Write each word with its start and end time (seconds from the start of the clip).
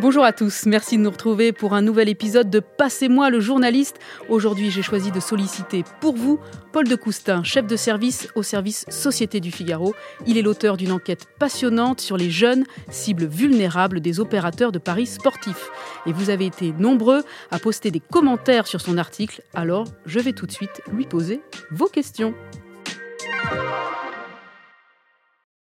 Bonjour 0.00 0.24
à 0.24 0.32
tous, 0.32 0.64
merci 0.64 0.96
de 0.96 1.02
nous 1.02 1.10
retrouver 1.10 1.52
pour 1.52 1.74
un 1.74 1.82
nouvel 1.82 2.08
épisode 2.08 2.48
de 2.48 2.60
Passez-moi 2.60 3.28
le 3.28 3.38
journaliste. 3.38 3.98
Aujourd'hui, 4.30 4.70
j'ai 4.70 4.80
choisi 4.80 5.10
de 5.10 5.20
solliciter 5.20 5.84
pour 6.00 6.16
vous 6.16 6.40
Paul 6.72 6.88
de 6.88 6.96
Coustin, 6.96 7.44
chef 7.44 7.66
de 7.66 7.76
service 7.76 8.26
au 8.34 8.42
service 8.42 8.86
Société 8.88 9.40
du 9.40 9.52
Figaro. 9.52 9.94
Il 10.26 10.38
est 10.38 10.42
l'auteur 10.42 10.78
d'une 10.78 10.92
enquête 10.92 11.26
passionnante 11.38 12.00
sur 12.00 12.16
les 12.16 12.30
jeunes 12.30 12.64
cibles 12.88 13.26
vulnérables 13.26 14.00
des 14.00 14.20
opérateurs 14.20 14.72
de 14.72 14.78
paris 14.78 15.04
sportifs. 15.04 15.68
Et 16.06 16.14
vous 16.14 16.30
avez 16.30 16.46
été 16.46 16.72
nombreux 16.72 17.22
à 17.50 17.58
poster 17.58 17.90
des 17.90 18.00
commentaires 18.00 18.66
sur 18.66 18.80
son 18.80 18.96
article, 18.96 19.42
alors 19.52 19.84
je 20.06 20.18
vais 20.18 20.32
tout 20.32 20.46
de 20.46 20.52
suite 20.52 20.80
lui 20.90 21.04
poser 21.04 21.42
vos 21.72 21.88
questions. 21.88 22.32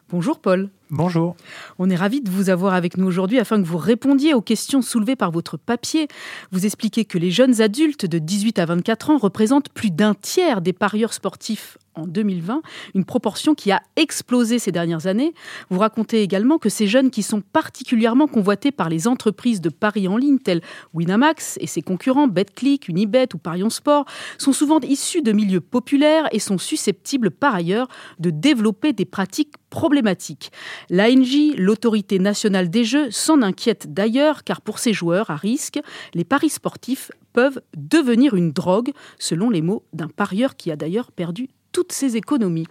Bonjour 0.10 0.40
Paul. 0.40 0.72
Bonjour. 0.90 1.36
On 1.80 1.90
est 1.90 1.96
ravi 1.96 2.22
de 2.22 2.30
vous 2.30 2.50
avoir 2.50 2.74
avec 2.74 2.98
nous 2.98 3.08
aujourd'hui 3.08 3.40
afin 3.40 3.62
que 3.62 3.68
vous 3.68 3.78
répondiez 3.78 4.34
aux 4.34 4.42
questions 4.42 4.82
soulevées 4.82 5.16
par 5.16 5.32
votre 5.32 5.58
papier. 5.58 6.08
Vous 6.52 6.66
expliquez 6.66 7.06
que 7.06 7.18
les 7.18 7.32
jeunes 7.32 7.62
adultes 7.62 8.06
de 8.06 8.20
18 8.20 8.60
à 8.60 8.66
24 8.66 9.10
ans 9.10 9.18
représentent 9.18 9.70
plus 9.70 9.92
d'un 9.92 10.14
tiers 10.14 10.62
des 10.62 10.74
parieurs 10.74 11.14
sportifs 11.14 11.78
en 11.96 12.08
2020, 12.08 12.62
une 12.96 13.06
proportion 13.06 13.54
qui 13.54 13.72
a 13.72 13.82
explosé 13.96 14.60
ces 14.60 14.72
dernières 14.72 15.08
années. 15.08 15.34
Vous 15.70 15.80
racontez 15.80 16.22
également 16.22 16.58
que 16.58 16.70
ces 16.70 16.88
jeunes 16.88 17.12
qui 17.12 17.24
sont 17.24 17.42
particulièrement 17.42 18.28
convoités 18.28 18.72
par 18.72 18.90
les 18.90 19.08
entreprises 19.08 19.62
de 19.62 19.70
paris 19.70 20.08
en 20.08 20.18
ligne 20.18 20.40
telles 20.40 20.62
Winamax 20.94 21.58
et 21.62 21.68
ses 21.68 21.82
concurrents 21.82 22.28
BetClick, 22.28 22.88
Unibet 22.88 23.28
ou 23.34 23.38
Parion 23.38 23.70
Sport 23.70 24.06
sont 24.38 24.54
souvent 24.54 24.80
issus 24.82 25.22
de 25.22 25.32
milieux 25.32 25.62
populaires 25.62 26.28
et 26.32 26.40
sont 26.40 26.58
susceptibles 26.58 27.32
par 27.32 27.56
ailleurs 27.56 27.88
de 28.20 28.30
développer 28.32 28.94
des 28.94 29.06
pratiques 29.06 29.54
problématiques. 29.70 30.52
L'ANJ, 30.90 31.56
l'autorité 31.58 32.20
nationale 32.20 32.70
des 32.70 32.84
jeux, 32.84 33.12
s'en 33.12 33.42
inquiète 33.42 33.94
d'ailleurs 33.94 34.44
car 34.44 34.62
pour 34.62 34.80
ces 34.80 34.94
joueurs 34.94 35.30
à 35.30 35.36
risque, 35.36 35.80
les 36.14 36.24
paris 36.24 36.50
sportifs 36.50 37.12
peuvent 37.34 37.62
devenir 37.76 38.36
une 38.36 38.52
drogue, 38.52 38.92
selon 39.20 39.50
les 39.50 39.62
mots 39.62 39.84
d'un 39.94 40.08
parieur 40.08 40.56
qui 40.56 40.72
a 40.72 40.76
d'ailleurs 40.76 41.12
perdu 41.12 41.50
toutes 41.74 41.92
ses 41.92 42.16
économies. 42.16 42.68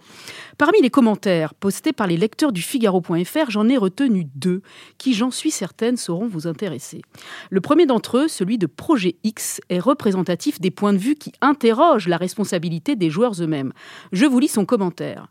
Parmi 0.57 0.81
les 0.81 0.89
commentaires 0.89 1.53
postés 1.53 1.93
par 1.93 2.07
les 2.07 2.17
lecteurs 2.17 2.51
du 2.51 2.61
Figaro.fr, 2.61 3.49
j'en 3.49 3.67
ai 3.67 3.77
retenu 3.77 4.25
deux 4.33 4.61
qui, 4.97 5.13
j'en 5.13 5.29
suis 5.29 5.51
certaine, 5.51 5.97
sauront 5.97 6.27
vous 6.27 6.47
intéresser. 6.47 7.01
Le 7.51 7.61
premier 7.61 7.85
d'entre 7.85 8.17
eux, 8.17 8.27
celui 8.27 8.57
de 8.57 8.65
Projet 8.65 9.17
X, 9.23 9.59
est 9.69 9.79
représentatif 9.79 10.59
des 10.59 10.71
points 10.71 10.93
de 10.93 10.97
vue 10.97 11.15
qui 11.15 11.33
interrogent 11.41 12.07
la 12.07 12.17
responsabilité 12.17 12.95
des 12.95 13.09
joueurs 13.09 13.33
eux-mêmes. 13.41 13.73
Je 14.13 14.25
vous 14.25 14.39
lis 14.39 14.47
son 14.47 14.65
commentaire. 14.65 15.27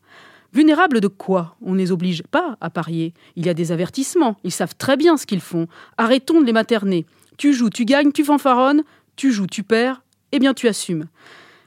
Vulnérables 0.53 1.01
de 1.01 1.09
quoi 1.09 1.57
On 1.63 1.73
ne 1.73 1.79
les 1.79 1.93
oblige 1.93 2.23
pas 2.25 2.57
à 2.61 2.69
parier. 2.69 3.15
Il 3.37 3.47
y 3.47 3.49
a 3.49 3.55
des 3.55 3.73
avertissements, 3.73 4.37
ils 4.45 4.53
savent 4.53 4.77
très 4.77 4.99
bien 4.99 5.17
ce 5.17 5.25
qu'ils 5.25 5.41
font. 5.41 5.67
Arrêtons 5.97 6.41
de 6.41 6.47
les 6.47 6.53
materner. 6.53 7.07
Tu 7.39 7.55
joues, 7.55 7.71
tu 7.71 7.87
gagnes, 7.87 8.13
tu 8.13 8.23
fanfaronnes, 8.23 8.83
tu 9.17 9.33
joues, 9.33 9.47
tu 9.47 9.63
perds, 9.63 10.03
eh 10.31 10.39
bien 10.39 10.53
tu 10.53 10.69
assumes. 10.69 11.07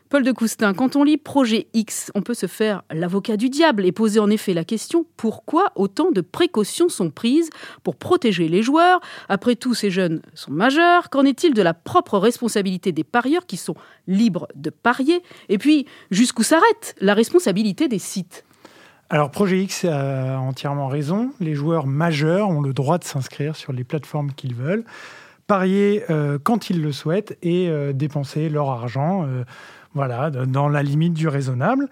Paul 0.09 0.21
de 0.21 0.31
Coustin, 0.31 0.75
quand 0.75 0.95
on 0.95 1.03
lit 1.03 1.17
Projet 1.17 1.67
X, 1.73 2.11
on 2.13 2.21
peut 2.21 2.35
se 2.35 2.45
faire 2.45 2.83
l'avocat 2.91 3.37
du 3.37 3.49
diable 3.49 3.85
et 3.85 3.91
poser 3.91 4.19
en 4.19 4.29
effet 4.29 4.53
la 4.53 4.63
question 4.63 5.05
pourquoi 5.17 5.71
autant 5.75 6.11
de 6.11 6.21
précautions 6.21 6.89
sont 6.89 7.09
prises 7.09 7.49
pour 7.83 7.95
protéger 7.95 8.47
les 8.47 8.61
joueurs? 8.61 9.01
Après 9.29 9.55
tout, 9.55 9.73
ces 9.73 9.89
jeunes 9.89 10.21
sont 10.35 10.51
majeurs. 10.51 11.09
Qu'en 11.09 11.25
est-il 11.25 11.55
de 11.55 11.61
la 11.63 11.73
propre 11.73 12.19
responsabilité 12.19 12.91
des 12.91 13.03
parieurs 13.03 13.47
qui 13.47 13.57
sont 13.57 13.75
libres 14.05 14.47
de 14.55 14.69
parier? 14.69 15.23
Et 15.49 15.57
puis, 15.57 15.87
jusqu'où 16.11 16.43
s'arrête 16.43 16.95
la 17.01 17.15
responsabilité 17.15 17.87
des 17.87 17.99
sites? 17.99 18.44
Alors 19.09 19.29
Projet 19.29 19.61
X 19.61 19.85
a 19.85 20.39
entièrement 20.39 20.87
raison. 20.87 21.31
Les 21.39 21.53
joueurs 21.53 21.85
majeurs 21.85 22.49
ont 22.49 22.61
le 22.61 22.73
droit 22.73 22.97
de 22.97 23.03
s'inscrire 23.03 23.55
sur 23.55 23.71
les 23.71 23.83
plateformes 23.83 24.31
qu'ils 24.31 24.55
veulent, 24.55 24.83
parier 25.45 26.03
euh, 26.09 26.39
quand 26.41 26.71
ils 26.71 26.81
le 26.81 26.91
souhaitent 26.91 27.37
et 27.43 27.69
euh, 27.69 27.93
dépenser 27.93 28.49
leur 28.49 28.69
argent. 28.69 29.25
Euh, 29.27 29.43
voilà, 29.93 30.29
dans 30.29 30.67
la 30.67 30.83
limite 30.83 31.13
du 31.13 31.29
raisonnable. 31.29 31.87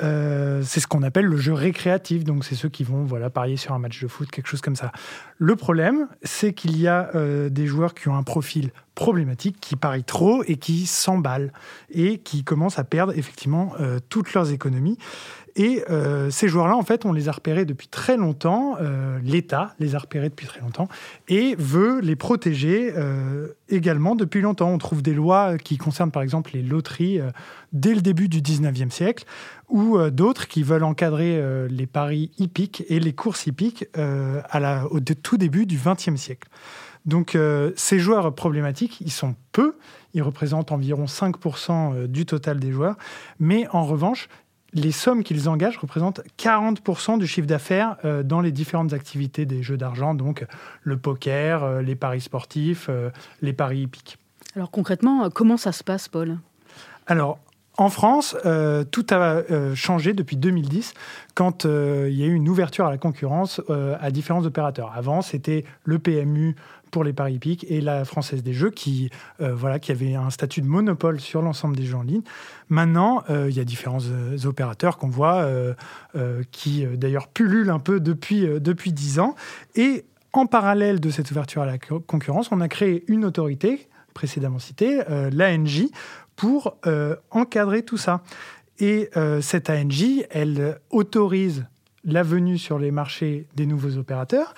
C'est 0.00 0.80
ce 0.80 0.88
qu'on 0.88 1.04
appelle 1.04 1.26
le 1.26 1.36
jeu 1.36 1.52
récréatif. 1.52 2.24
Donc, 2.24 2.44
c'est 2.44 2.56
ceux 2.56 2.68
qui 2.68 2.82
vont 2.82 3.04
voilà, 3.04 3.30
parier 3.30 3.56
sur 3.56 3.74
un 3.74 3.78
match 3.78 4.02
de 4.02 4.08
foot, 4.08 4.28
quelque 4.28 4.48
chose 4.48 4.60
comme 4.60 4.74
ça. 4.74 4.90
Le 5.38 5.54
problème, 5.54 6.08
c'est 6.24 6.52
qu'il 6.52 6.76
y 6.76 6.88
a 6.88 7.12
des 7.48 7.66
joueurs 7.68 7.94
qui 7.94 8.08
ont 8.08 8.16
un 8.16 8.24
profil 8.24 8.72
problématique, 8.94 9.60
qui 9.60 9.76
parient 9.76 10.04
trop 10.04 10.42
et 10.46 10.56
qui 10.56 10.86
s'emballent 10.86 11.52
et 11.90 12.18
qui 12.18 12.44
commencent 12.44 12.78
à 12.78 12.84
perdre 12.84 13.12
effectivement 13.16 13.72
euh, 13.80 13.98
toutes 14.08 14.34
leurs 14.34 14.52
économies. 14.52 14.98
Et 15.56 15.84
euh, 15.88 16.30
ces 16.30 16.48
joueurs-là, 16.48 16.76
en 16.76 16.82
fait, 16.82 17.04
on 17.04 17.12
les 17.12 17.28
a 17.28 17.32
repérés 17.32 17.64
depuis 17.64 17.86
très 17.86 18.16
longtemps. 18.16 18.76
Euh, 18.80 19.20
L'État 19.22 19.74
les 19.78 19.94
a 19.94 19.98
repérés 19.98 20.28
depuis 20.28 20.48
très 20.48 20.60
longtemps 20.60 20.88
et 21.28 21.54
veut 21.56 22.00
les 22.00 22.16
protéger 22.16 22.92
également 23.68 24.16
depuis 24.16 24.40
longtemps. 24.40 24.70
On 24.70 24.78
trouve 24.78 25.02
des 25.02 25.14
lois 25.14 25.58
qui 25.58 25.76
concernent, 25.76 26.10
par 26.10 26.22
exemple, 26.22 26.50
les 26.54 26.62
loteries 26.62 27.20
dès 27.72 27.94
le 27.94 28.00
début 28.00 28.28
du 28.28 28.40
19e 28.40 28.90
siècle 28.90 29.24
ou 29.68 29.98
d'autres 30.10 30.48
qui 30.48 30.62
veulent 30.62 30.84
encadrer 30.84 31.40
les 31.68 31.86
paris 31.86 32.30
hippiques 32.38 32.84
et 32.88 32.98
les 32.98 33.12
courses 33.12 33.46
hippiques 33.46 33.86
au 33.96 35.00
tout 35.00 35.36
début 35.36 35.66
du 35.66 35.78
20e 35.78 36.16
siècle. 36.16 36.48
Donc 37.04 37.36
ces 37.76 37.98
joueurs 37.98 38.34
problématiques, 38.34 39.00
ils 39.02 39.10
sont 39.10 39.34
peu, 39.52 39.76
ils 40.14 40.22
représentent 40.22 40.72
environ 40.72 41.04
5% 41.04 42.06
du 42.06 42.24
total 42.24 42.58
des 42.58 42.72
joueurs, 42.72 42.96
mais 43.38 43.66
en 43.72 43.84
revanche, 43.84 44.28
les 44.74 44.92
sommes 44.92 45.22
qu'ils 45.22 45.48
engagent 45.48 45.78
représentent 45.78 46.20
40% 46.38 47.18
du 47.18 47.26
chiffre 47.26 47.46
d'affaires 47.46 47.96
euh, 48.04 48.22
dans 48.22 48.40
les 48.40 48.52
différentes 48.52 48.92
activités 48.92 49.46
des 49.46 49.62
jeux 49.62 49.76
d'argent, 49.76 50.14
donc 50.14 50.44
le 50.82 50.96
poker, 50.96 51.62
euh, 51.62 51.82
les 51.82 51.94
paris 51.94 52.20
sportifs, 52.20 52.86
euh, 52.88 53.10
les 53.40 53.52
paris 53.52 53.82
hippiques. 53.82 54.18
Alors 54.56 54.70
concrètement, 54.70 55.30
comment 55.30 55.56
ça 55.56 55.72
se 55.72 55.82
passe, 55.82 56.08
Paul? 56.08 56.38
Alors, 57.06 57.38
en 57.76 57.88
France, 57.88 58.36
tout 58.90 59.06
a 59.10 59.42
changé 59.74 60.12
depuis 60.12 60.36
2010 60.36 60.94
quand 61.34 61.64
il 61.64 62.14
y 62.14 62.22
a 62.22 62.26
eu 62.26 62.34
une 62.34 62.48
ouverture 62.48 62.86
à 62.86 62.90
la 62.90 62.98
concurrence 62.98 63.60
à 63.68 64.10
différents 64.10 64.44
opérateurs. 64.44 64.92
Avant, 64.94 65.22
c'était 65.22 65.64
le 65.84 65.98
PMU 65.98 66.54
pour 66.94 67.02
les 67.02 67.12
paris 67.12 67.34
hippiques 67.34 67.66
et 67.68 67.80
la 67.80 68.04
Française 68.04 68.44
des 68.44 68.52
Jeux 68.52 68.70
qui, 68.70 69.10
euh, 69.40 69.52
voilà, 69.52 69.80
qui 69.80 69.90
avait 69.90 70.14
un 70.14 70.30
statut 70.30 70.60
de 70.60 70.68
monopole 70.68 71.18
sur 71.18 71.42
l'ensemble 71.42 71.74
des 71.74 71.84
jeux 71.84 71.96
en 71.96 72.04
ligne. 72.04 72.22
Maintenant, 72.68 73.24
euh, 73.30 73.50
il 73.50 73.56
y 73.56 73.58
a 73.58 73.64
différents 73.64 73.98
euh, 74.08 74.46
opérateurs 74.46 74.96
qu'on 74.96 75.08
voit 75.08 75.44
qui 76.52 76.86
d'ailleurs 76.86 77.26
pullulent 77.26 77.70
un 77.70 77.80
peu 77.80 77.98
depuis, 77.98 78.46
depuis 78.60 78.92
10 78.92 79.18
ans. 79.18 79.34
Et 79.74 80.04
en 80.32 80.46
parallèle 80.46 81.00
de 81.00 81.10
cette 81.10 81.32
ouverture 81.32 81.62
à 81.62 81.66
la 81.66 81.78
concurrence, 81.78 82.52
on 82.52 82.60
a 82.60 82.68
créé 82.68 83.04
une 83.08 83.24
autorité 83.24 83.88
précédemment 84.14 84.60
citée, 84.60 85.00
l'ANJ, 85.32 85.86
pour 86.36 86.76
encadrer 87.30 87.82
tout 87.82 87.96
ça. 87.96 88.22
Et 88.80 89.10
cette 89.40 89.70
ANJ, 89.70 90.24
elle 90.30 90.78
autorise 90.90 91.64
la 92.04 92.22
venue 92.22 92.58
sur 92.58 92.78
les 92.78 92.90
marchés 92.90 93.46
des 93.56 93.66
nouveaux 93.66 93.96
opérateurs, 93.96 94.54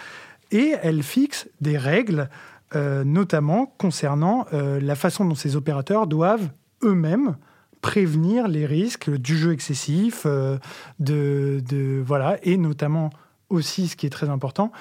et 0.51 0.75
elle 0.83 1.03
fixe 1.03 1.49
des 1.61 1.79
règles, 1.79 2.29
euh, 2.75 3.05
notamment 3.05 3.67
concernant 3.79 4.47
euh, 4.53 4.81
la 4.81 4.95
façon 4.95 5.25
dont 5.25 5.35
ces 5.35 5.57
opérateurs 5.57 6.07
doivent 6.07 6.49
eux-mêmes 6.83 7.37
prévenir 7.81 8.49
les 8.49 8.67
risques 8.67 9.11
du 9.11 9.37
jeu 9.37 9.53
excessif, 9.53 10.23
euh, 10.27 10.59
de, 10.99 12.03
voilà, 12.05 12.39
et 12.43 12.57
notamment 12.57 13.11
aussi, 13.49 13.87
ce 13.89 13.97
qui 13.97 14.07
est 14.07 14.11
très 14.11 14.29
important, 14.29 14.73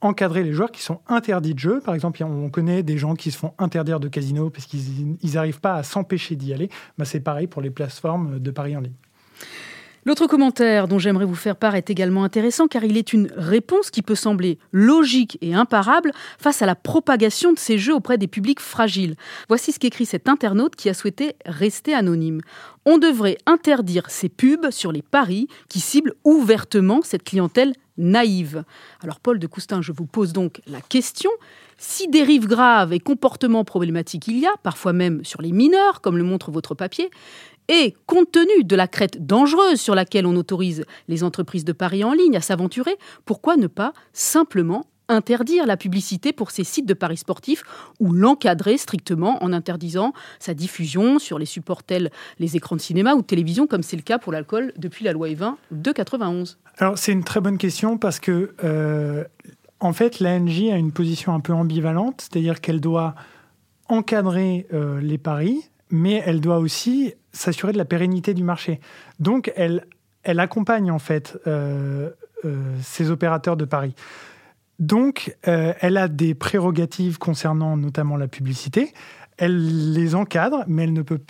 encadrer 0.00 0.42
les 0.44 0.52
joueurs 0.52 0.70
qui 0.70 0.82
sont 0.82 1.00
interdits 1.08 1.54
de 1.54 1.58
jeu. 1.58 1.80
Par 1.80 1.94
exemple, 1.94 2.22
on 2.24 2.50
connaît 2.50 2.82
des 2.82 2.98
gens 2.98 3.14
qui 3.14 3.30
se 3.30 3.38
font 3.38 3.52
interdire 3.58 4.00
de 4.00 4.08
casino 4.08 4.50
parce 4.50 4.66
qu'ils 4.66 5.16
n'arrivent 5.34 5.60
pas 5.60 5.74
à 5.74 5.82
s'empêcher 5.82 6.36
d'y 6.36 6.52
aller. 6.52 6.68
Bah, 6.96 7.04
c'est 7.04 7.20
pareil 7.20 7.46
pour 7.46 7.62
les 7.62 7.70
plateformes 7.70 8.38
de 8.38 8.50
paris 8.50 8.76
en 8.76 8.80
ligne. 8.80 8.92
L'autre 10.08 10.26
commentaire 10.26 10.88
dont 10.88 10.98
j'aimerais 10.98 11.26
vous 11.26 11.34
faire 11.34 11.56
part 11.56 11.74
est 11.74 11.90
également 11.90 12.24
intéressant 12.24 12.66
car 12.66 12.82
il 12.82 12.96
est 12.96 13.12
une 13.12 13.30
réponse 13.36 13.90
qui 13.90 14.00
peut 14.00 14.14
sembler 14.14 14.58
logique 14.72 15.36
et 15.42 15.54
imparable 15.54 16.12
face 16.38 16.62
à 16.62 16.66
la 16.66 16.74
propagation 16.74 17.52
de 17.52 17.58
ces 17.58 17.76
jeux 17.76 17.94
auprès 17.94 18.16
des 18.16 18.26
publics 18.26 18.60
fragiles. 18.60 19.16
Voici 19.48 19.70
ce 19.70 19.78
qu'écrit 19.78 20.06
cet 20.06 20.28
internaute 20.28 20.76
qui 20.76 20.88
a 20.88 20.94
souhaité 20.94 21.34
rester 21.44 21.92
anonyme. 21.92 22.40
On 22.86 22.96
devrait 22.96 23.36
interdire 23.44 24.08
ces 24.08 24.30
pubs 24.30 24.70
sur 24.70 24.92
les 24.92 25.02
paris 25.02 25.46
qui 25.68 25.80
ciblent 25.80 26.14
ouvertement 26.24 27.00
cette 27.02 27.24
clientèle 27.24 27.74
naïve. 27.98 28.64
Alors 29.02 29.20
Paul 29.20 29.38
de 29.38 29.46
Coustin, 29.46 29.82
je 29.82 29.92
vous 29.92 30.06
pose 30.06 30.32
donc 30.32 30.62
la 30.66 30.80
question. 30.80 31.30
Si 31.76 32.08
dérives 32.08 32.46
graves 32.46 32.92
et 32.92 33.00
comportements 33.00 33.64
problématiques 33.64 34.26
il 34.28 34.38
y 34.38 34.46
a, 34.46 34.52
parfois 34.62 34.92
même 34.92 35.24
sur 35.24 35.42
les 35.42 35.52
mineurs, 35.52 36.00
comme 36.00 36.16
le 36.16 36.24
montre 36.24 36.50
votre 36.50 36.74
papier, 36.74 37.10
et 37.68 37.94
compte 38.06 38.32
tenu 38.32 38.64
de 38.64 38.76
la 38.76 38.88
crête 38.88 39.26
dangereuse 39.26 39.80
sur 39.80 39.94
laquelle 39.94 40.26
on 40.26 40.36
autorise 40.36 40.84
les 41.06 41.22
entreprises 41.22 41.64
de 41.64 41.72
paris 41.72 42.02
en 42.02 42.14
ligne 42.14 42.36
à 42.36 42.40
s'aventurer, 42.40 42.96
pourquoi 43.26 43.56
ne 43.56 43.66
pas 43.66 43.92
simplement 44.12 44.86
interdire 45.08 45.66
la 45.66 45.76
publicité 45.76 46.32
pour 46.32 46.50
ces 46.50 46.64
sites 46.64 46.86
de 46.86 46.94
paris 46.94 47.16
sportifs 47.16 47.62
ou 47.98 48.12
l'encadrer 48.12 48.76
strictement 48.76 49.42
en 49.42 49.52
interdisant 49.52 50.12
sa 50.38 50.54
diffusion 50.54 51.18
sur 51.18 51.38
les 51.38 51.46
supports 51.46 51.82
tels 51.82 52.10
les 52.38 52.56
écrans 52.56 52.76
de 52.76 52.80
cinéma 52.80 53.14
ou 53.14 53.22
de 53.22 53.26
télévision, 53.26 53.66
comme 53.66 53.82
c'est 53.82 53.96
le 53.96 54.02
cas 54.02 54.18
pour 54.18 54.32
l'alcool 54.32 54.72
depuis 54.76 55.04
la 55.04 55.12
loi 55.12 55.28
E20 55.28 55.54
de 55.70 55.92
91 55.92 56.58
Alors 56.78 56.98
c'est 56.98 57.12
une 57.12 57.24
très 57.24 57.40
bonne 57.40 57.58
question 57.58 57.98
parce 57.98 58.20
que 58.20 58.54
euh, 58.62 59.24
En 59.80 59.92
fait, 59.92 60.20
l'ANJ 60.20 60.70
a 60.72 60.76
une 60.76 60.92
position 60.92 61.32
un 61.34 61.40
peu 61.40 61.52
ambivalente, 61.52 62.20
c'est-à-dire 62.22 62.60
qu'elle 62.60 62.80
doit 62.80 63.14
encadrer 63.88 64.66
euh, 64.72 65.00
les 65.00 65.18
paris, 65.18 65.70
mais 65.90 66.22
elle 66.26 66.40
doit 66.40 66.58
aussi 66.58 67.14
s'assurer 67.32 67.72
de 67.72 67.78
la 67.78 67.84
pérennité 67.84 68.34
du 68.34 68.44
marché. 68.44 68.80
Donc, 69.20 69.52
elle, 69.56 69.86
accompagne 70.24 70.90
en 70.90 70.98
fait 70.98 71.38
euh, 71.46 72.10
ces 72.82 73.10
opérateurs 73.10 73.56
de 73.56 73.64
paris. 73.64 73.94
Donc, 74.78 75.36
elle 75.42 75.96
a 75.96 76.06
des 76.06 76.34
prérogatives 76.34 77.18
concernant 77.18 77.76
notamment 77.76 78.16
la 78.16 78.28
publicité 78.28 78.92
elle 79.38 79.92
les 79.92 80.14
encadre, 80.16 80.64
mais 80.66 80.84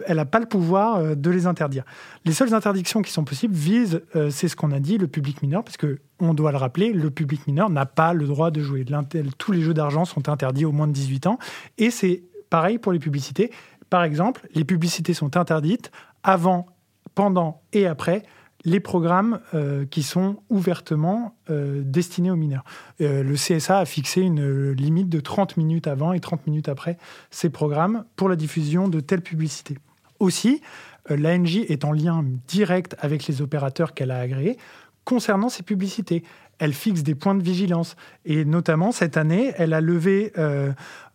elle 0.06 0.17
n'a 0.17 0.25
pas 0.25 0.41
le 0.41 0.47
pouvoir 0.47 0.97
euh, 0.97 1.15
de 1.15 1.31
les 1.31 1.47
interdire. 1.47 1.85
Les 2.25 2.33
seules 2.33 2.55
interdictions 2.55 3.03
qui 3.03 3.12
sont 3.12 3.25
possibles 3.25 3.55
visent, 3.55 4.00
euh, 4.17 4.31
c'est 4.31 4.49
ce 4.49 4.56
qu'on 4.56 4.73
a 4.73 4.81
dit, 4.81 4.99
le 4.99 5.06
public 5.06 5.43
mineur, 5.43 5.62
parce 5.62 5.77
que 5.77 6.00
on 6.19 6.35
doit 6.35 6.50
le 6.50 6.56
rappeler, 6.56 6.93
le 6.93 7.11
public 7.11 7.47
mineur 7.47 7.71
n'a 7.71 7.87
pas 7.87 8.15
le 8.15 8.27
droit 8.27 8.50
de 8.50 8.61
jouer. 8.61 8.85
Tous 9.37 9.53
les 9.53 9.61
jeux 9.61 9.75
d'argent 9.75 10.05
sont 10.05 10.29
interdits 10.29 10.65
au 10.65 10.73
moins 10.73 10.89
de 10.89 10.93
18 10.93 11.27
ans, 11.27 11.39
et 11.77 11.91
c'est 11.91 12.25
pareil 12.50 12.79
pour 12.79 12.93
les 12.93 12.99
publicités. 12.99 13.53
Par 13.91 14.03
exemple, 14.03 14.49
les 14.55 14.65
publicités 14.65 15.15
sont 15.15 15.37
interdites 15.37 15.93
avant, 16.23 16.67
pendant 17.15 17.62
et 17.73 17.87
après 17.87 18.23
les 18.69 18.81
programmes 18.81 19.41
euh, 19.55 19.87
qui 19.87 20.03
sont 20.03 20.37
ouvertement 20.50 21.35
euh, 21.50 21.82
destinés 21.85 22.31
aux 22.31 22.37
mineurs. 22.37 22.65
Euh, 23.00 23.23
le 23.23 23.35
CSA 23.35 23.79
a 23.79 23.85
fixé 23.85 24.20
une 24.20 24.73
limite 24.73 25.09
de 25.09 25.20
30 25.20 25.56
minutes 25.56 25.87
avant 25.87 26.12
et 26.12 26.20
30 26.20 26.47
minutes 26.47 26.69
après 26.69 26.99
ces 27.31 27.50
programmes 27.50 28.05
pour 28.17 28.29
la 28.29 28.37
diffusion 28.37 28.88
de 28.88 29.00
telles 29.00 29.23
publicités. 29.23 29.79
Aussi, 30.20 30.61
l'ANJ 31.09 31.59
est 31.69 31.85
en 31.85 31.93
lien 31.93 32.25
direct 32.47 32.97
avec 32.99 33.26
les 33.26 33.41
opérateurs 33.41 33.94
qu'elle 33.94 34.11
a 34.11 34.19
agréés 34.19 34.59
concernant 35.09 35.49
ces 35.49 35.63
publicités. 35.63 36.23
Elle 36.59 36.75
fixe 36.75 37.03
des 37.03 37.15
points 37.15 37.35
de 37.35 37.43
vigilance. 37.43 37.97
Et 38.27 38.45
notamment, 38.45 38.93
cette 38.93 39.17
année, 39.17 39.55
elle 39.57 39.73
a 39.73 39.81
levé 39.81 40.33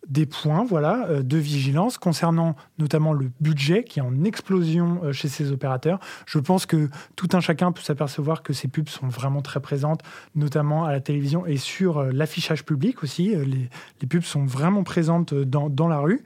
des 0.08 0.26
points 0.26 0.66
voilà, 0.66 1.08
euh, 1.10 1.24
de 1.24 1.38
vigilance 1.38 1.98
concernant 1.98 2.56
notamment 2.78 3.14
le 3.14 3.32
budget 3.40 3.84
qui 3.84 4.00
est 4.00 4.02
en 4.02 4.24
explosion 4.24 5.00
euh, 5.04 5.14
chez 5.14 5.28
ces 5.28 5.52
opérateurs. 5.52 6.00
Je 6.26 6.40
pense 6.40 6.66
que 6.66 6.90
tout 7.16 7.30
un 7.34 7.40
chacun 7.40 7.72
peut 7.72 7.82
s'apercevoir 7.82 8.44
que 8.44 8.54
ces 8.54 8.68
pubs 8.68 8.90
sont 8.90 9.08
vraiment 9.08 9.42
très 9.42 9.62
présentes, 9.62 10.02
notamment 10.36 10.86
à 10.86 10.92
la 10.92 11.00
télévision 11.00 11.46
et 11.46 11.58
sur 11.58 12.00
euh, 12.00 12.10
l'affichage 12.12 12.66
public 12.66 13.04
aussi. 13.04 13.34
Les, 13.36 14.08
pubs 14.08 14.24
sont 14.24 14.46
vraiment 14.46 14.84
présentes 14.84 15.34
dans, 15.34 15.70
dans 15.70 15.88
la 15.88 16.00
rue. 16.00 16.24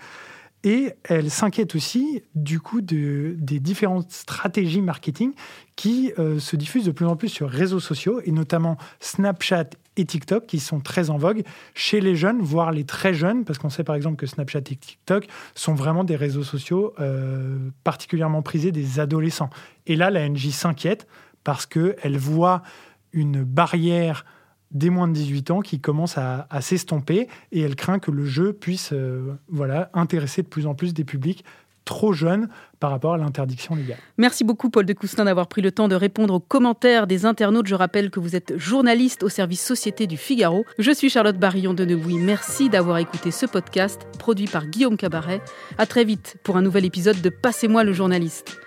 Et 0.68 0.92
elle 1.06 1.32
s'inquiète 1.32 1.76
aussi 1.76 2.24
du 2.36 2.60
coup 2.60 2.82
de, 2.82 3.36
des 3.38 3.62
différentes 3.62 4.12
stratégies 4.12 4.82
marketing 4.82 5.32
qui 5.78 6.12
se 6.18 6.56
diffusent 6.58 6.84
de 6.84 6.92
plus 6.92 7.06
en 7.06 7.16
plus 7.16 7.30
sur 7.30 7.50
réseaux 7.50 7.80
sociaux, 7.80 8.20
et 8.26 8.32
notamment 8.32 8.76
Snapchat 9.00 9.70
et 9.96 10.04
TikTok 10.04 10.46
qui 10.46 10.60
sont 10.60 10.82
très 10.82 11.10
en 11.10 11.18
vogue 11.18 11.44
chez 11.74 12.02
les 12.02 12.18
jeunes, 12.18 12.42
voire 12.42 12.72
les 12.72 12.84
très 12.84 13.14
jeunes, 13.14 13.46
parce 13.46 13.60
qu'on 13.60 13.70
sait 13.70 13.86
par 13.86 13.96
exemple 13.96 14.18
que 14.18 14.26
Snapchat 14.26 14.60
et 14.60 14.76
TikTok 14.76 15.28
sont 15.56 15.74
vraiment 15.74 16.04
des 16.04 16.18
réseaux 16.18 16.44
sociaux 16.44 16.94
euh, 17.00 17.70
particulièrement 17.86 18.42
prisés 18.42 18.74
des 18.74 19.00
adolescents. 19.00 19.50
Et 19.86 19.96
là, 19.96 20.10
la 20.10 20.28
NJ 20.28 20.50
s'inquiète 20.50 21.08
parce 21.46 21.66
qu'elle 21.66 22.18
voit 22.18 22.62
une 23.14 23.44
barrière 23.44 24.26
des 24.72 24.90
moins 24.90 25.08
de 25.08 25.14
18 25.14 25.52
ans 25.52 25.62
qui 25.62 25.80
commence 25.80 26.18
à, 26.18 26.48
s'estomper 26.62 27.28
et 27.52 27.62
elle 27.62 27.76
craint 27.76 28.00
que 28.00 28.12
le 28.12 28.26
jeu 28.26 28.54
puisse 28.54 28.92
euh, 28.94 29.34
voilà, 29.48 29.90
intéresser 29.94 30.42
de 30.42 30.48
plus 30.48 30.68
en 30.68 30.76
plus 30.76 30.94
des 30.94 31.04
publics 31.04 31.46
trop 31.88 32.12
jeune 32.14 32.50
par 32.80 32.92
rapport 32.92 33.14
à 33.14 33.18
l'interdiction 33.18 33.74
légale. 33.74 33.98
Merci 34.18 34.44
beaucoup 34.44 34.70
Paul 34.70 34.86
de 34.86 34.94
Coustin 34.94 35.26
d'avoir 35.26 35.48
pris 35.48 35.62
le 35.62 35.72
temps 35.72 35.88
de 35.88 35.96
répondre 35.96 36.34
aux 36.36 36.40
commentaires 36.40 37.08
des 37.08 37.26
internautes. 37.26 37.66
Je 37.66 37.76
rappelle 37.76 38.12
que 38.12 38.20
vous 38.20 38.36
êtes 38.36 38.58
journaliste 38.58 39.24
au 39.24 39.30
service 39.30 39.66
Société 39.66 40.06
du 40.06 40.18
Figaro. 40.18 40.66
Je 40.78 40.92
suis 40.92 41.10
Charlotte 41.10 41.38
Barillon 41.38 41.74
de 41.74 41.86
Nebouy. 41.86 42.20
Merci 42.20 42.70
d'avoir 42.70 42.98
écouté 42.98 43.32
ce 43.32 43.46
podcast 43.46 44.02
produit 44.20 44.48
par 44.48 44.68
Guillaume 44.68 44.98
Cabaret. 44.98 45.42
À 45.78 45.86
très 45.86 46.04
vite 46.04 46.38
pour 46.44 46.58
un 46.58 46.62
nouvel 46.62 46.86
épisode 46.86 47.22
de 47.22 47.30
Passez-moi 47.30 47.84
le 47.84 47.94
journaliste. 47.94 48.60